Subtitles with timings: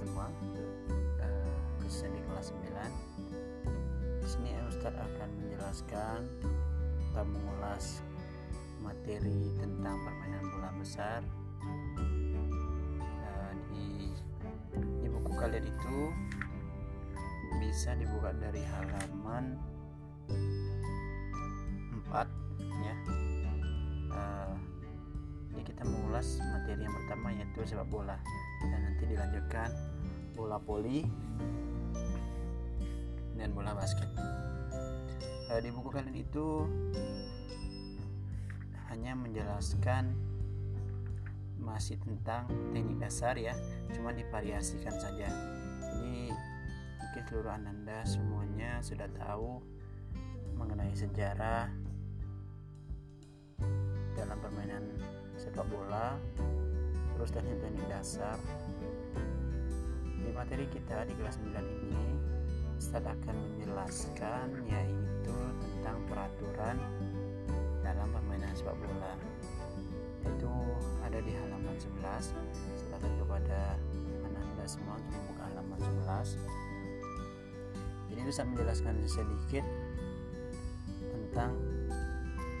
[0.00, 0.32] semua.
[1.20, 6.24] Uh, khususnya di kelas 9 di sini Ustadz akan menjelaskan
[7.12, 8.00] atau mengulas
[8.80, 11.20] materi tentang permainan bola besar.
[13.20, 14.08] Uh, di
[15.04, 15.98] di buku kalian itu
[17.60, 19.60] bisa dibuka dari halaman
[22.08, 22.39] 4
[26.20, 28.16] mengulas materi yang pertama yaitu sepak bola.
[28.60, 29.72] Dan nanti dilanjutkan
[30.36, 31.08] bola poli
[33.40, 34.04] dan bola basket.
[35.48, 36.68] Uh, di buku kalian itu
[38.92, 40.12] hanya menjelaskan
[41.56, 43.56] masih tentang teknik dasar ya
[43.96, 45.28] cuma divariasikan saja.
[45.80, 46.36] Jadi
[47.00, 49.64] mungkin seluruh anda semuanya sudah tahu
[50.52, 51.72] mengenai sejarah
[54.12, 54.84] dalam permainan
[55.50, 56.14] sepak bola
[57.18, 58.38] terus teknik-teknik dasar.
[60.22, 62.06] Di materi kita di kelas 9 ini
[62.78, 66.78] Ustadz akan menjelaskan yaitu tentang peraturan
[67.82, 69.18] dalam permainan sepak bola.
[70.22, 70.54] Itu
[71.02, 72.30] ada di halaman 11
[72.78, 73.74] silakan kepada
[74.30, 76.70] anda semua untuk membuka halaman 11
[78.10, 79.64] jadi bisa menjelaskan sedikit
[81.00, 81.56] tentang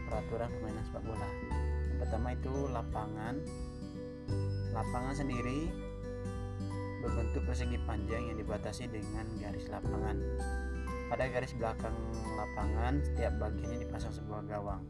[0.08, 1.28] peraturan permainan sepak bola
[2.00, 3.36] pertama itu lapangan.
[4.72, 5.68] Lapangan sendiri
[7.04, 10.16] berbentuk persegi panjang yang dibatasi dengan garis lapangan.
[11.12, 11.92] Pada garis belakang
[12.38, 14.82] lapangan setiap bagiannya dipasang sebuah gawang.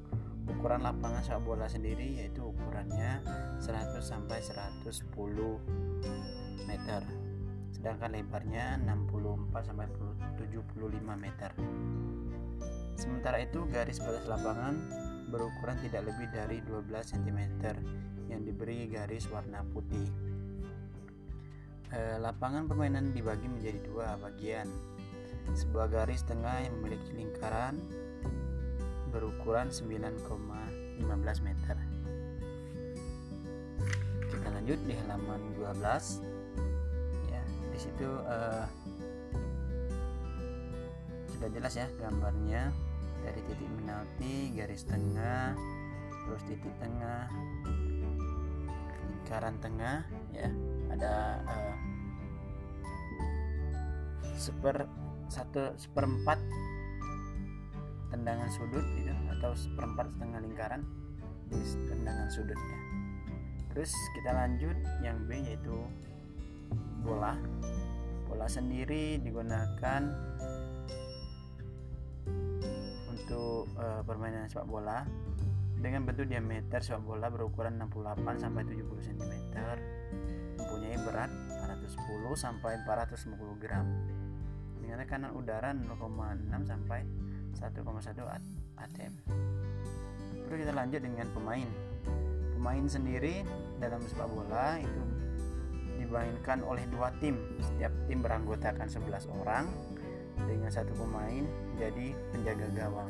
[0.46, 3.22] Ukuran lapangan sepak bola sendiri yaitu ukurannya
[3.62, 4.86] 100 sampai 110
[6.66, 7.02] meter
[7.80, 9.88] sedangkan lebarnya 64 sampai
[10.36, 11.50] 75 meter.
[12.92, 14.76] Sementara itu garis batas lapangan
[15.30, 17.40] berukuran tidak lebih dari 12 cm
[18.26, 20.06] yang diberi garis warna putih
[21.94, 24.66] e, lapangan permainan dibagi menjadi dua bagian
[25.54, 27.78] sebuah garis tengah yang memiliki lingkaran
[29.10, 31.02] berukuran 9,15
[31.42, 31.76] meter.
[34.30, 36.22] Kita lanjut di halaman 12.
[37.34, 37.42] Ya,
[37.74, 38.66] di situ uh,
[41.34, 42.70] sudah jelas ya gambarnya
[43.20, 45.54] dari titik penalti, garis tengah,
[46.26, 47.28] terus titik tengah,
[49.08, 50.48] lingkaran tengah, ya.
[50.90, 51.14] Ada
[51.46, 51.76] uh,
[54.34, 54.88] seper
[55.30, 56.40] satu seperempat
[58.10, 60.82] tendangan sudut itu atau seperempat setengah lingkaran
[61.46, 62.78] di tendangan sudutnya.
[63.70, 64.76] Terus kita lanjut
[65.06, 65.78] yang B yaitu
[67.06, 67.38] bola.
[68.26, 70.02] Bola sendiri digunakan
[73.30, 75.06] untuk e, permainan sepak bola
[75.78, 79.32] dengan bentuk diameter sepak bola berukuran 68 sampai 70 cm
[80.58, 81.30] mempunyai berat
[81.62, 83.86] 410 sampai 450 gram
[84.82, 85.86] dengan tekanan udara 0,6
[86.66, 87.06] sampai
[87.54, 89.14] 1,1 ATM.
[90.50, 91.68] Terus kita lanjut dengan pemain.
[92.58, 93.46] Pemain sendiri
[93.78, 95.02] dalam sepak bola itu
[96.02, 97.38] dimainkan oleh dua tim.
[97.62, 99.70] Setiap tim beranggotakan 11 orang
[100.50, 103.08] dengan satu pemain jadi penjaga gawang.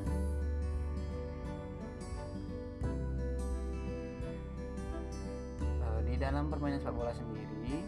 [6.06, 7.82] Di dalam permainan sepak bola sendiri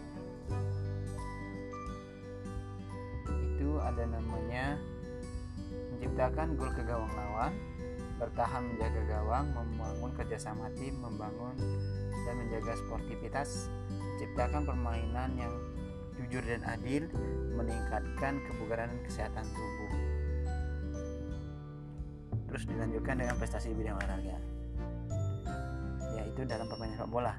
[3.54, 4.78] itu ada namanya
[5.94, 7.54] menciptakan gol ke gawang lawan,
[8.18, 11.54] bertahan menjaga gawang, membangun kerjasama tim, membangun
[12.26, 15.54] dan menjaga sportivitas, menciptakan permainan yang
[16.18, 17.06] jujur dan adil,
[17.54, 19.91] meningkatkan kebugaran dan kesehatan tubuh.
[22.52, 24.36] Terus dilanjutkan dengan prestasi bidang olahraga,
[26.20, 27.34] yaitu dalam permainan sepak bola.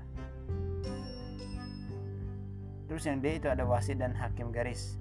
[2.89, 4.97] Terus yang D itu ada wasit dan hakim garis.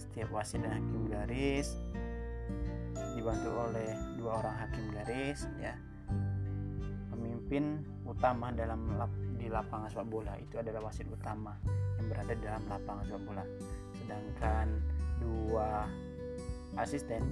[0.00, 1.76] Setiap wasit dan hakim garis
[3.18, 5.74] dibantu oleh dua orang hakim garis ya
[7.10, 11.58] pemimpin utama dalam lap, di lapangan sepak bola itu adalah wasit utama
[11.98, 13.44] yang berada dalam lapangan sepak bola
[13.98, 14.66] sedangkan
[15.18, 15.90] dua
[16.78, 17.26] asisten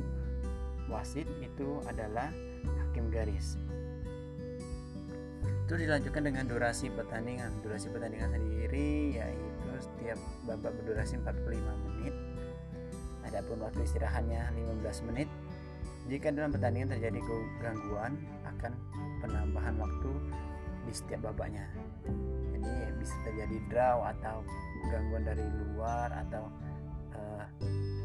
[0.91, 2.31] wasit itu adalah
[2.87, 3.59] hakim garis.
[5.67, 7.51] Itu dilanjutkan dengan durasi pertandingan.
[7.67, 12.15] Durasi pertandingan sendiri yaitu setiap babak berdurasi 45 menit.
[13.27, 15.27] Adapun waktu istirahatnya 15 menit.
[16.07, 17.19] Jika dalam pertandingan terjadi
[17.59, 18.15] gangguan,
[18.47, 18.73] akan
[19.19, 20.11] penambahan waktu
[20.87, 21.67] di setiap babaknya.
[22.55, 22.71] Jadi
[23.03, 24.47] bisa terjadi draw atau
[24.87, 26.47] gangguan dari luar atau
[27.19, 27.45] uh,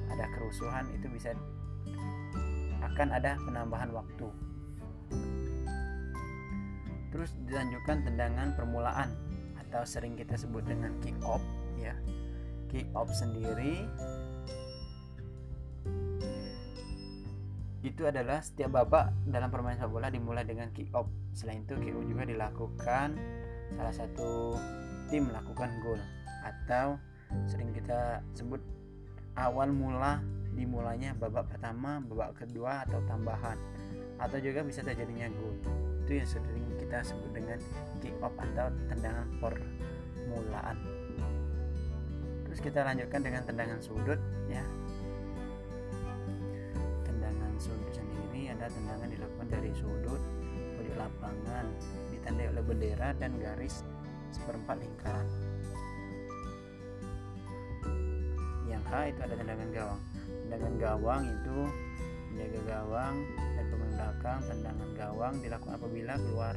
[0.10, 1.38] ada kerusuhan itu bisa
[2.82, 4.28] akan ada penambahan waktu.
[7.12, 9.10] Terus dilanjutkan tendangan permulaan
[9.60, 11.44] atau sering kita sebut dengan kick off
[11.80, 11.96] ya.
[12.72, 13.84] kick off sendiri
[17.82, 21.10] itu adalah setiap babak dalam permainan sepak bola dimulai dengan kick off.
[21.36, 23.18] Selain itu kick off juga dilakukan
[23.76, 24.56] salah satu
[25.12, 26.00] tim melakukan gol
[26.44, 26.96] atau
[27.48, 28.60] sering kita sebut
[29.36, 30.20] awal mula
[30.56, 33.58] dimulainya babak pertama, babak kedua atau tambahan
[34.22, 35.56] atau juga bisa terjadinya gol.
[36.06, 37.60] Itu yang sering kita sebut dengan
[38.04, 40.78] kick off atau tendangan permulaan.
[42.46, 44.20] Terus kita lanjutkan dengan tendangan sudut
[44.52, 44.62] ya
[47.62, 50.22] sudut sendiri ada tendangan dilakukan dari sudut
[50.82, 51.66] pojok lapangan
[52.10, 53.86] ditandai oleh bendera dan garis
[54.34, 55.28] seperempat lingkaran
[58.66, 60.02] yang H itu ada tendangan gawang
[60.52, 61.58] tendangan gawang itu
[62.28, 63.16] menjaga gawang
[63.56, 66.56] dan pemain belakang tendangan gawang dilakukan apabila keluar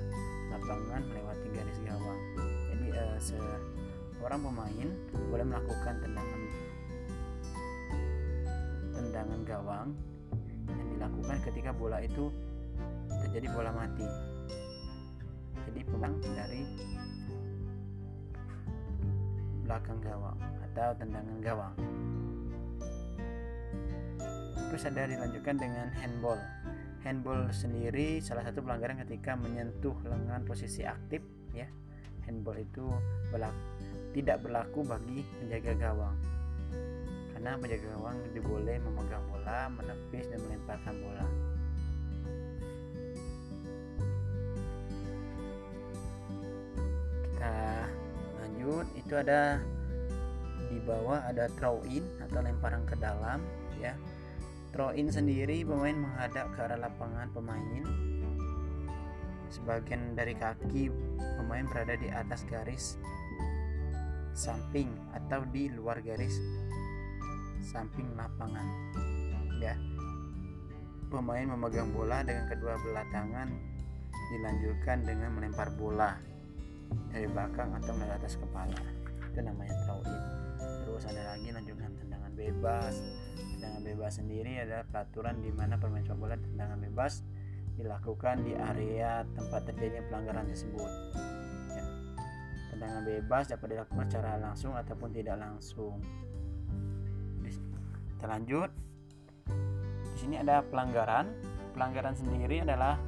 [0.50, 2.20] lapangan melewati garis gawang.
[2.74, 4.88] Jadi eh, seorang pemain
[5.30, 6.40] boleh melakukan tendangan
[8.98, 9.88] tendangan gawang
[10.74, 12.34] yang dilakukan ketika bola itu
[13.22, 14.10] terjadi bola mati.
[15.70, 16.62] Jadi pemain dari
[19.62, 21.74] belakang gawang atau tendangan gawang
[24.74, 26.34] terus ada dilanjutkan dengan handball
[27.06, 31.22] handball sendiri salah satu pelanggaran ketika menyentuh lengan posisi aktif
[31.54, 31.70] ya
[32.26, 32.82] handball itu
[33.30, 33.62] berlaku,
[34.18, 36.18] tidak berlaku bagi penjaga gawang
[37.30, 41.26] karena penjaga gawang diboleh memegang bola, menepis dan melemparkan bola.
[47.30, 47.54] Kita
[48.42, 49.62] lanjut, itu ada
[50.66, 53.38] di bawah ada throw in atau lemparan ke dalam
[53.78, 53.94] ya.
[54.74, 57.86] Throw in sendiri pemain menghadap ke arah lapangan pemain.
[59.46, 60.90] Sebagian dari kaki
[61.38, 62.98] pemain berada di atas garis
[64.34, 66.42] samping atau di luar garis
[67.62, 68.66] samping lapangan.
[69.62, 69.78] Ya
[71.06, 73.54] pemain memegang bola dengan kedua belah tangan
[74.34, 76.18] dilanjutkan dengan melempar bola
[77.14, 78.82] dari belakang atau dari atas kepala.
[79.30, 80.22] Itu namanya throw in
[80.82, 82.98] terus ada lagi lanjutkan tendangan bebas
[83.64, 87.24] tendangan bebas sendiri adalah peraturan di mana permain sepak bola tendangan bebas
[87.80, 90.92] dilakukan di area tempat terjadinya pelanggaran tersebut.
[91.72, 91.84] Ya.
[92.76, 95.96] tendangan bebas dapat dilakukan secara langsung ataupun tidak langsung.
[98.12, 98.68] Kita lanjut.
[100.12, 101.32] Di sini ada pelanggaran.
[101.72, 103.00] Pelanggaran sendiri adalah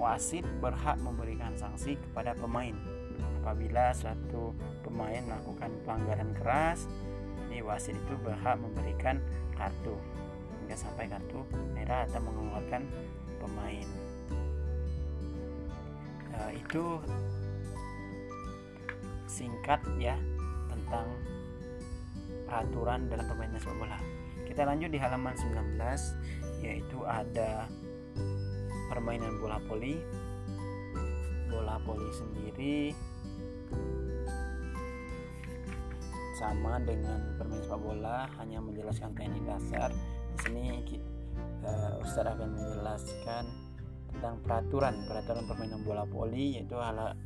[0.00, 2.72] wasit berhak memberikan sanksi kepada pemain.
[3.44, 6.88] Apabila suatu pemain melakukan pelanggaran keras
[7.54, 9.22] ini wasit itu berhak memberikan
[9.54, 9.94] kartu
[10.58, 12.82] hingga sampai kartu merah atau mengeluarkan
[13.38, 13.88] pemain
[16.34, 16.98] nah, itu
[19.30, 20.18] singkat ya
[20.66, 21.06] tentang
[22.50, 23.98] peraturan dalam permainan sepak bola.
[24.46, 27.66] Kita lanjut di halaman 19 yaitu ada
[28.86, 29.98] permainan bola poli.
[31.50, 32.94] Bola poli sendiri
[36.34, 39.94] sama dengan permainan sepak bola hanya menjelaskan teknik dasar.
[40.34, 40.64] Di sini
[41.62, 43.44] uh, Ustadz akan menjelaskan
[44.14, 46.78] tentang peraturan peraturan permainan bola poli yaitu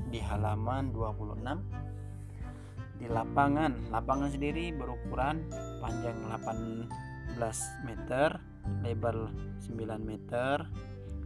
[0.08, 1.44] di halaman 26
[2.98, 5.46] di lapangan lapangan sendiri berukuran
[5.78, 6.88] panjang 18
[7.86, 8.40] meter
[8.82, 9.30] lebar
[9.62, 10.66] 9 meter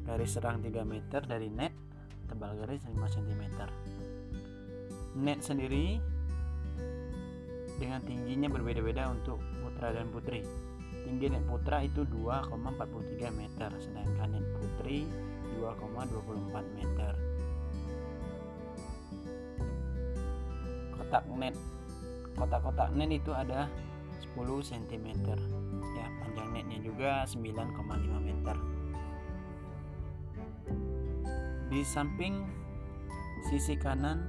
[0.03, 1.73] garis serang 3 meter dari net
[2.27, 3.43] tebal garis 5 cm
[5.23, 6.12] net sendiri
[7.83, 10.47] dengan tingginya berbeda-beda untuk putra dan putri.
[11.03, 15.03] Tinggi net putra itu 2,43 meter sedangkan net putri
[15.59, 17.13] 2,24 meter.
[20.95, 21.59] Kotak net.
[22.39, 23.67] Kotak-kotak net itu ada
[24.39, 25.07] 10 cm
[25.99, 28.57] ya panjang netnya juga 9,5 meter.
[31.67, 32.47] Di samping
[33.51, 34.23] sisi kanan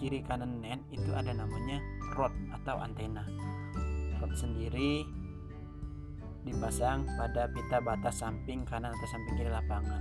[0.00, 1.84] kiri kanan net itu ada namanya
[2.16, 3.22] rod atau antena.
[4.16, 5.04] Rod sendiri
[6.48, 10.00] dipasang pada pita batas samping kanan atau samping kiri lapangan.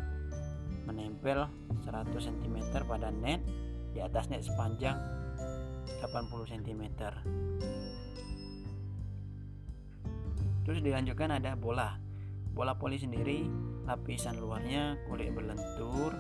[0.88, 1.44] Menempel
[1.84, 2.58] 100 cm
[2.88, 3.44] pada net
[3.92, 4.96] di atas net sepanjang
[6.02, 6.84] 80 cm
[10.66, 12.02] terus dilanjutkan ada bola.
[12.56, 13.46] Bola poli sendiri
[13.86, 16.16] lapisan luarnya kulit berlentur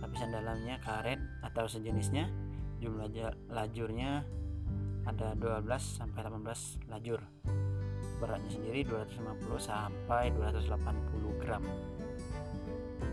[0.00, 2.32] lapisan dalamnya karet atau sejenisnya
[2.80, 3.08] jumlah
[3.52, 4.24] lajurnya
[5.04, 7.20] ada 12 sampai 18 lajur.
[8.20, 11.64] Beratnya sendiri 250 sampai 280 gram.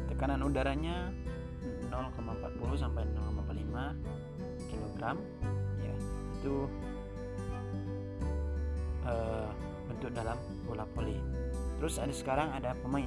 [0.07, 1.11] Tekanan udaranya
[1.91, 5.19] 0,40 sampai 0,45 kg
[6.31, 6.65] itu
[10.09, 10.33] dalam
[10.65, 11.13] bola voli.
[11.77, 13.05] Terus ada sekarang ada pemain.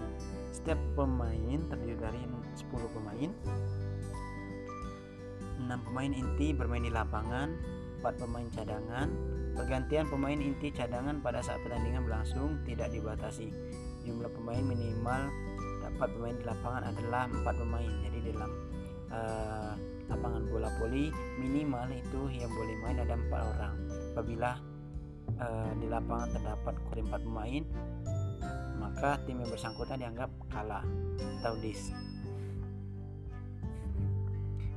[0.55, 2.23] Setiap pemain terdiri dari
[2.55, 3.31] 10 pemain
[5.65, 7.51] 6 pemain inti bermain di lapangan
[8.05, 9.09] 4 pemain cadangan.
[9.57, 13.49] Pergantian pemain inti cadangan pada saat pertandingan berlangsung tidak dibatasi.
[14.05, 15.33] Jumlah pemain minimal
[15.81, 17.93] dapat pemain di lapangan adalah 4 pemain.
[18.05, 18.51] Jadi dalam
[19.09, 19.73] uh,
[20.13, 21.09] lapangan bola voli
[21.41, 23.75] minimal itu yang boleh main ada empat orang.
[24.13, 24.53] Apabila
[25.41, 27.65] uh, di lapangan terdapat kurang 4 pemain
[28.77, 30.85] maka tim yang bersangkutan dianggap kalah
[31.41, 31.89] atau dis.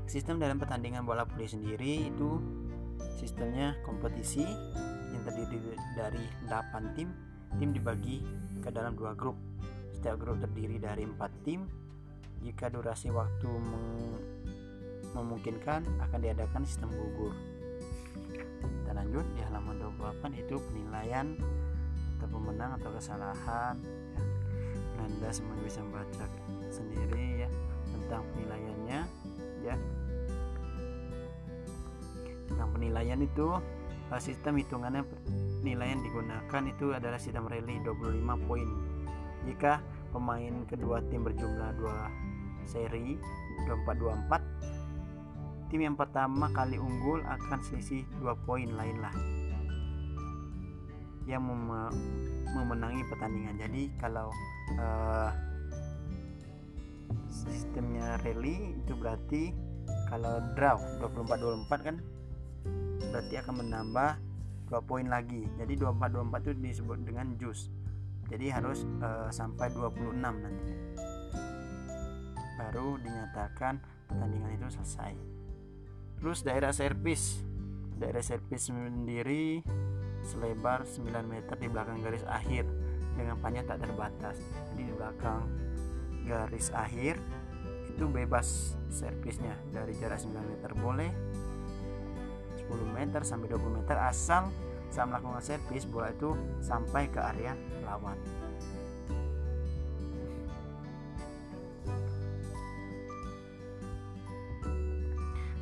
[0.07, 2.39] Sistem dalam pertandingan bola voli sendiri itu
[3.17, 4.45] sistemnya kompetisi
[5.13, 7.09] yang terdiri dari 8 tim.
[7.57, 8.21] Tim dibagi
[8.59, 9.35] ke dalam dua grup.
[9.95, 11.65] Setiap grup terdiri dari 4 tim.
[12.43, 13.49] Jika durasi waktu
[15.17, 17.33] memungkinkan akan diadakan sistem gugur.
[18.61, 21.33] Kita lanjut di halaman 28 itu penilaian
[22.17, 23.75] atau pemenang atau kesalahan.
[24.97, 26.25] Anda semua bisa membaca
[26.69, 27.49] sendiri ya
[27.93, 28.99] tentang penilaiannya
[29.65, 29.75] ya
[32.57, 33.61] tentang penilaian itu
[34.09, 35.05] eh, sistem hitungannya
[35.61, 38.65] penilaian digunakan itu adalah sistem rally 25 poin.
[39.45, 39.77] Jika
[40.09, 42.09] pemain kedua tim berjumlah dua
[42.65, 43.21] seri
[43.69, 44.57] 2424
[45.69, 49.11] tim yang pertama kali unggul akan selisih dua poin lainlah
[51.27, 51.91] yang mem
[52.55, 53.59] memenangi pertandingan.
[53.59, 54.31] Jadi kalau
[54.79, 55.29] uh,
[57.27, 59.51] sistemnya rally itu berarti
[60.07, 61.99] kalau draw 24-24 kan
[63.09, 64.11] berarti akan menambah
[64.67, 65.47] 2 poin lagi.
[65.55, 67.71] Jadi 24-24 itu disebut dengan jus.
[68.27, 70.73] Jadi harus uh, sampai 26 nanti.
[72.59, 73.79] Baru dinyatakan
[74.11, 75.13] pertandingan itu selesai.
[76.19, 77.39] Terus daerah servis.
[77.97, 79.63] Daerah servis sendiri
[80.27, 82.67] selebar 9 meter di belakang garis akhir
[83.15, 84.37] dengan panjang tak terbatas.
[84.73, 85.41] Jadi di belakang
[86.27, 87.15] garis akhir
[87.87, 89.55] itu bebas servisnya.
[89.71, 91.09] Dari jarak 9 meter boleh
[92.67, 94.51] 10 meter sampai 20 meter asal
[94.91, 98.15] saat melakukan servis bola itu sampai ke area lawan.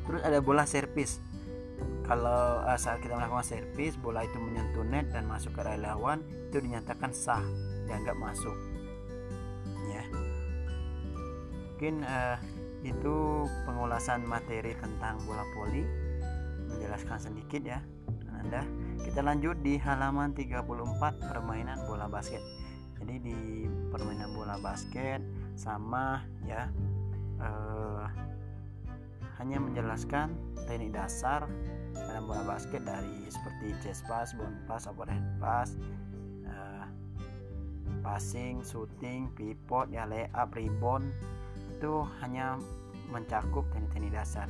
[0.06, 1.18] Terus ada bola servis.
[2.06, 6.22] Kalau uh, saat kita melakukan servis bola itu menyentuh net dan masuk ke area lawan
[6.46, 7.42] itu dinyatakan sah
[7.90, 8.54] dianggap masuk.
[9.90, 10.06] Ya.
[11.74, 12.38] Mungkin uh,
[12.86, 16.05] itu pengulasan materi tentang bola voli
[16.96, 17.84] menjelaskan sedikit ya
[18.40, 18.64] anda.
[19.04, 20.64] Kita lanjut di halaman 34
[21.28, 22.40] permainan bola basket.
[22.96, 25.20] Jadi di permainan bola basket
[25.60, 26.72] sama ya
[27.36, 28.08] uh,
[29.36, 30.32] hanya menjelaskan
[30.64, 31.44] teknik dasar
[31.92, 35.76] dalam bola basket dari seperti chest pass, bound pass, overhead pass,
[36.48, 36.88] uh,
[38.00, 41.12] passing, shooting, pivot, ya layup, rebound.
[41.76, 42.56] Itu hanya
[43.12, 44.48] mencakup teknik-teknik dasar.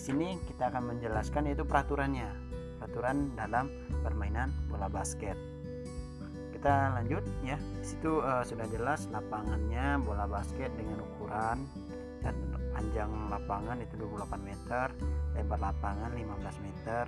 [0.00, 2.32] Di sini kita akan menjelaskan yaitu peraturannya,
[2.80, 3.68] peraturan dalam
[4.00, 5.36] permainan bola basket.
[6.56, 7.60] Kita lanjut ya.
[7.60, 11.68] Di situ uh, sudah jelas lapangannya bola basket dengan ukuran
[12.24, 12.32] dan
[12.72, 14.88] panjang lapangan itu 28 meter
[15.36, 17.04] lebar lapangan 15 meter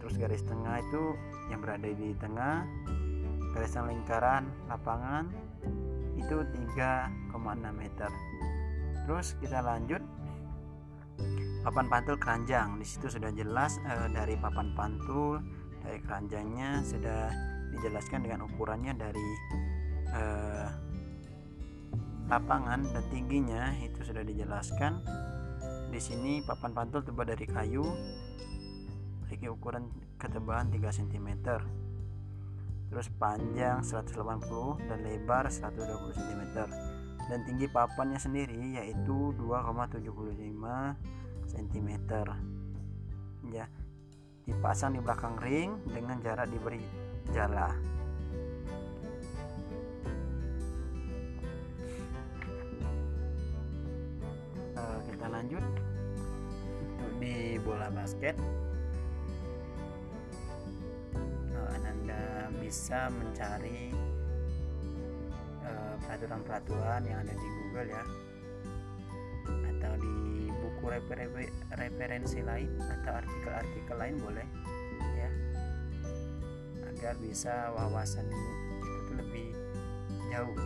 [0.00, 1.12] terus garis tengah itu
[1.52, 2.64] yang berada di tengah
[3.52, 5.28] garis lingkaran lapangan
[6.16, 7.36] itu 3,6
[7.76, 8.10] meter
[9.04, 10.00] terus kita lanjut
[11.62, 12.78] papan pantul keranjang.
[12.78, 15.38] Di situ sudah jelas eh, dari papan pantul
[15.82, 17.30] dari keranjangnya sudah
[17.72, 19.28] dijelaskan dengan ukurannya dari
[20.12, 20.68] eh,
[22.30, 25.02] lapangan dan tingginya itu sudah dijelaskan.
[25.90, 27.84] Di sini papan pantul terbuat dari kayu
[29.22, 29.88] memiliki ukuran
[30.20, 31.28] ketebalan 3 cm
[32.92, 34.12] terus panjang 180
[34.84, 36.42] dan lebar 120 cm
[37.32, 40.04] dan tinggi papannya sendiri yaitu 2,75
[41.52, 41.90] cm
[43.52, 43.68] ya
[44.48, 46.82] dipasang di belakang ring dengan jarak diberi
[47.30, 47.92] jala.
[55.32, 55.64] Lanjut
[56.86, 58.38] untuk di bola basket.
[61.82, 63.90] Anda bisa mencari
[65.66, 68.04] eh, peraturan-peraturan yang ada di Google ya.
[69.50, 70.11] Atau di
[70.92, 74.48] refer referensi lain atau artikel-artikel lain boleh
[75.16, 75.30] ya.
[76.92, 79.48] Agar bisa wawasan itu lebih
[80.28, 80.58] jauh.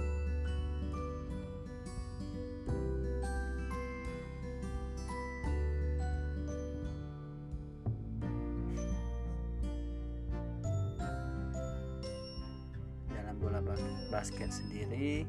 [13.14, 13.62] Dalam bola
[14.10, 15.22] basket sendiri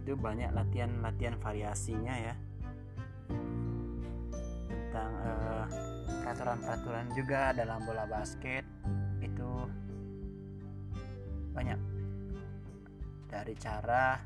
[0.00, 2.34] itu banyak latihan-latihan variasinya ya
[6.44, 8.68] peraturan-peraturan juga dalam bola basket
[9.24, 9.64] itu
[11.56, 11.80] banyak.
[13.32, 14.20] Dari cara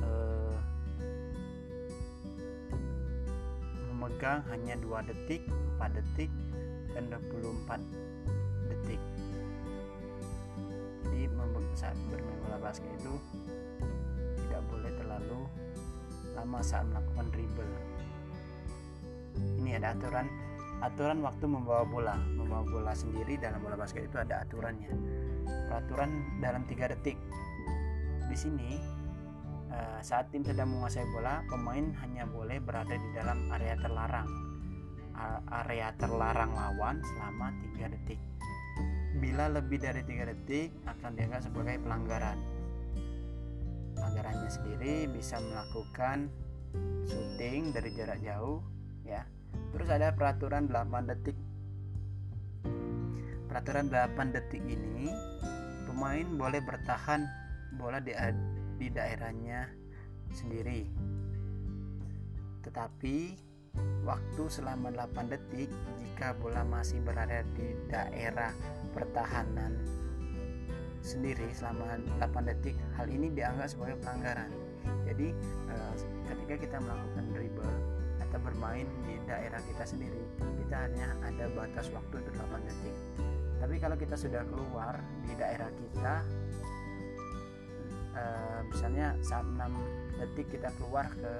[0.00, 0.56] uh,
[3.92, 5.44] memegang hanya dua detik
[5.76, 6.32] 4 detik
[6.96, 7.76] dan 24
[8.72, 9.00] detik.
[11.04, 11.28] Jadi
[11.76, 13.20] saat bermain bola basket itu
[14.48, 15.44] tidak boleh terlalu
[16.32, 17.99] lama saat melakukan dribble
[19.38, 20.26] ini ada aturan
[20.80, 24.90] aturan waktu membawa bola membawa bola sendiri dalam bola basket itu ada aturannya.
[25.68, 27.20] Peraturan dalam tiga detik.
[28.26, 28.80] Di sini
[29.70, 34.28] eh, saat tim sedang menguasai bola pemain hanya boleh berada di dalam area terlarang.
[35.52, 38.20] Area terlarang lawan selama tiga detik.
[39.20, 42.40] Bila lebih dari tiga detik akan dianggap sebagai pelanggaran.
[44.00, 46.32] Pelanggarannya sendiri bisa melakukan
[47.04, 48.64] syuting dari jarak jauh
[49.10, 49.22] ya.
[49.74, 51.34] Terus ada peraturan 8 detik.
[53.50, 55.10] Peraturan 8 detik ini
[55.90, 57.26] pemain boleh bertahan
[57.74, 58.14] bola di,
[58.78, 59.66] di daerahnya
[60.30, 60.86] sendiri.
[62.62, 63.16] Tetapi
[64.06, 68.54] waktu selama 8 detik jika bola masih berada di daerah
[68.94, 69.74] pertahanan
[71.02, 74.50] sendiri selama 8 detik hal ini dianggap sebagai pelanggaran.
[75.08, 75.34] Jadi
[75.66, 75.94] eh,
[76.30, 77.74] ketika kita melakukan dribble
[78.30, 80.22] atau bermain di daerah kita sendiri
[80.70, 82.94] kita hanya ada batas waktu 8 detik.
[83.58, 86.14] Tapi kalau kita sudah keluar di daerah kita
[88.14, 89.58] uh, misalnya saat 6
[90.22, 91.32] detik kita keluar ke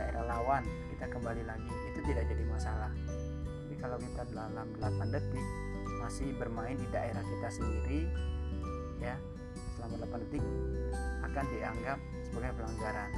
[0.00, 0.64] daerah lawan
[0.96, 2.92] kita kembali lagi itu tidak jadi masalah.
[3.68, 5.44] Tapi kalau kita dalam 8 detik
[6.00, 8.08] masih bermain di daerah kita sendiri
[8.96, 9.20] ya
[9.76, 10.44] selama 8 detik
[11.20, 13.10] akan dianggap sebagai pelanggaran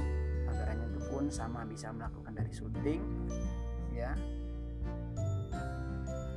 [1.11, 3.03] pun sama bisa melakukan dari syuting
[3.91, 4.15] ya.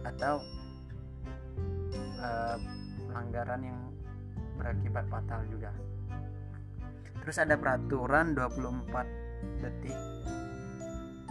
[0.02, 0.42] Atau
[2.18, 2.58] uh,
[3.08, 3.80] pelanggaran yang
[4.58, 5.70] berakibat fatal juga.
[7.22, 9.96] Terus ada peraturan 24 detik.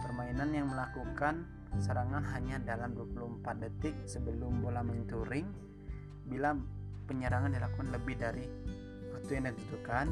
[0.00, 1.46] Permainan yang melakukan
[1.78, 5.46] serangan hanya dalam 24 detik sebelum bola menyentuh ring
[6.24, 6.54] bila
[7.04, 8.46] penyerangan dilakukan lebih dari
[9.12, 10.06] waktu yang ditentukan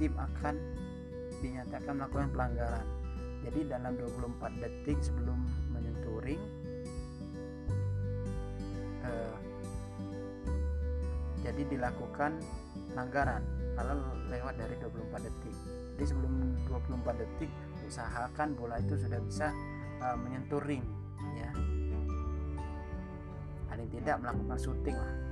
[0.00, 0.54] tim akan
[1.40, 2.86] dinyatakan melakukan pelanggaran.
[3.44, 5.36] Jadi dalam 24 detik sebelum
[5.68, 6.40] menyentuh ring
[9.04, 9.36] eh,
[11.44, 12.40] jadi dilakukan
[12.96, 13.44] pelanggaran
[13.76, 14.00] kalau
[14.32, 15.56] lewat dari 24 detik.
[15.94, 16.32] Jadi sebelum
[16.72, 17.50] 24 detik
[17.84, 19.52] usahakan bola itu sudah bisa
[20.00, 20.84] eh, menyentuh ring
[21.36, 21.50] ya.
[23.68, 25.23] Paling tidak melakukan syuting lah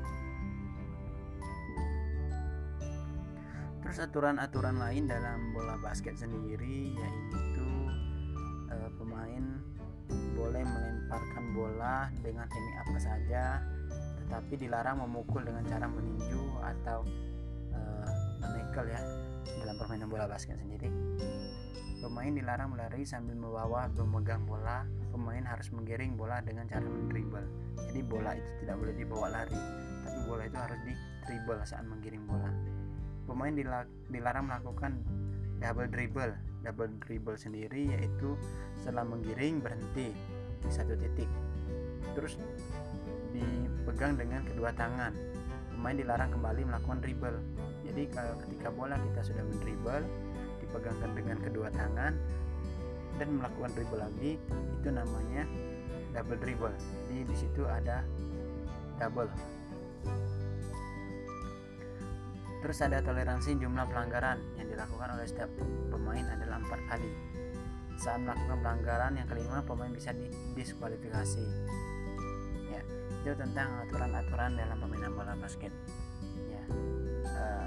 [3.93, 7.69] terus aturan-aturan lain dalam bola basket sendiri yaitu
[8.73, 9.45] e, pemain
[10.33, 13.45] boleh melemparkan bola dengan teknik apa saja
[14.25, 17.05] tetapi dilarang memukul dengan cara meninju atau
[17.69, 17.81] e,
[18.41, 19.01] menekel ya
[19.61, 20.89] dalam permainan bola basket sendiri.
[22.01, 24.89] Pemain dilarang melari sambil membawa memegang bola.
[25.13, 27.45] Pemain harus menggiring bola dengan cara mendribble.
[27.93, 30.95] Jadi bola itu tidak boleh dibawa lari tapi bola itu harus di
[31.29, 32.51] dribble saat menggiring bola
[33.33, 33.57] pemain
[34.13, 35.01] dilarang melakukan
[35.57, 38.37] double dribble double dribble sendiri yaitu
[38.79, 40.13] setelah menggiring berhenti
[40.63, 41.27] di satu titik.
[42.15, 42.39] Terus
[43.35, 45.17] dipegang dengan kedua tangan.
[45.75, 47.39] Pemain dilarang kembali melakukan dribble.
[47.83, 50.05] Jadi kalau ketika bola kita sudah mendribble
[50.63, 52.15] dipegangkan dengan kedua tangan
[53.19, 54.39] dan melakukan dribble lagi
[54.79, 55.43] itu namanya
[56.15, 56.77] double dribble.
[57.11, 58.07] Jadi di situ ada
[59.03, 59.27] double
[62.63, 65.51] Terus ada toleransi jumlah pelanggaran yang dilakukan oleh setiap
[65.91, 67.11] pemain adalah empat kali.
[67.99, 71.47] Saat melakukan pelanggaran yang kelima pemain bisa didiskualifikasi.
[72.71, 72.81] Ya,
[73.19, 75.75] itu tentang aturan-aturan dalam permainan bola basket.
[76.47, 76.63] Ya,
[77.27, 77.67] uh,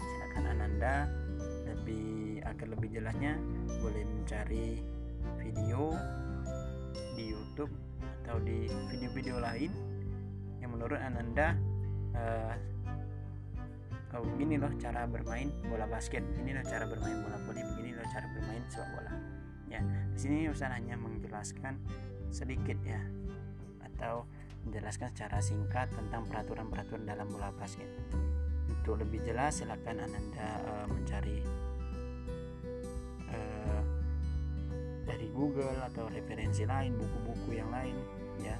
[0.00, 1.12] silakan Ananda
[1.68, 3.36] lebih agar lebih jelasnya
[3.84, 4.80] boleh mencari
[5.44, 5.92] video
[7.12, 7.72] di YouTube
[8.24, 9.70] atau di video-video lain
[10.64, 11.52] yang menurut Ananda
[12.16, 12.71] uh,
[14.16, 16.24] oh, begini loh cara bermain bola basket.
[16.40, 19.12] Ini loh cara bermain bola voli begini loh cara bermain sepak bola.
[19.72, 19.80] Ya
[20.12, 21.80] di sini Ustaz hanya menjelaskan
[22.28, 23.00] sedikit ya
[23.80, 24.28] atau
[24.68, 27.88] menjelaskan secara singkat tentang peraturan-peraturan dalam bola basket.
[28.68, 31.38] Untuk lebih jelas silakan Ananda uh, mencari
[33.30, 33.82] uh,
[35.06, 37.96] dari Google atau referensi lain buku-buku yang lain
[38.40, 38.56] ya.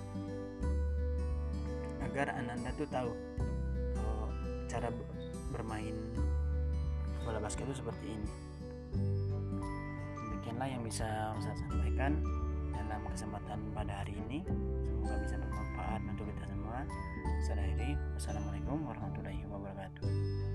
[2.02, 3.08] Agar ananda tuh tahu
[3.94, 4.28] kalau
[4.68, 4.90] cara
[5.52, 5.94] bermain
[7.22, 8.28] bola basket itu seperti ini.
[10.18, 12.18] Demikianlah yang bisa saya sampaikan
[12.74, 14.42] dalam kesempatan pada hari ini.
[14.82, 16.82] Semoga bisa bermanfaat untuk kita semua.
[17.46, 20.51] Saya akhiri wassalamualaikum warahmatullahi wabarakatuh